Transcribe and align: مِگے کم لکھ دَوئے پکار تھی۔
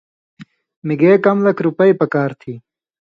مِگے 0.85 1.13
کم 1.25 1.37
لکھ 1.45 1.61
دَوئے 1.75 1.91
پکار 2.01 2.29
تھی۔ 2.39 2.53